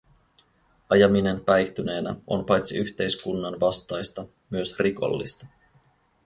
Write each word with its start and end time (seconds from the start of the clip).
Ajaminen 0.89 1.39
päihtyneenä 1.41 2.15
on 2.27 2.45
paitsi 2.45 2.77
yhteiskunnan 2.77 3.59
vastaista 3.59 4.25
myös 4.49 4.79
rikollista. 4.79 5.45